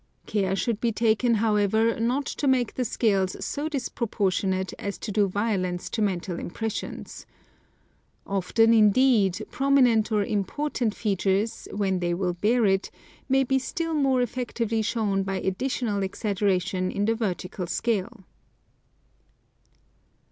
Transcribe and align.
Care 0.25 0.55
should 0.55 0.81
be 0.81 0.91
taken, 0.91 1.35
however, 1.35 1.99
not 1.99 2.25
to 2.25 2.47
make 2.47 2.73
the 2.73 2.83
scales 2.85 3.37
so 3.45 3.69
dispro 3.69 4.09
portionate 4.09 4.73
as 4.79 4.97
to 4.97 5.11
do 5.11 5.27
violence 5.27 5.91
to 5.91 6.01
mental 6.01 6.39
impressions. 6.39 7.27
Often, 8.25 8.73
in 8.73 8.89
deed, 8.89 9.45
prominent 9.51 10.11
or 10.11 10.23
important 10.25 10.95
features, 10.95 11.67
when 11.71 11.99
they 11.99 12.15
will 12.15 12.33
bear 12.33 12.65
it, 12.65 12.89
may 13.29 13.43
be 13.43 13.59
still 13.59 13.93
more 13.93 14.23
effectively 14.23 14.81
shown 14.81 15.21
by 15.21 15.35
additional 15.39 16.01
exaggeration 16.01 16.89
in 16.89 17.05
the 17.05 17.13
vertical 17.13 17.67
scale." 17.67 18.23